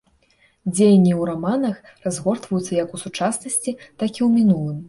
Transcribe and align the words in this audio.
Дзеянні 0.75 1.11
ў 1.15 1.21
раманах 1.31 1.77
разгортваюцца 2.07 2.71
як 2.81 2.89
ў 2.95 3.05
сучаснасці, 3.05 3.71
так 3.99 4.09
і 4.09 4.17
ў 4.17 4.29
мінулым. 4.41 4.77